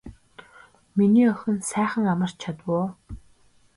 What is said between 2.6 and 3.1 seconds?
уу.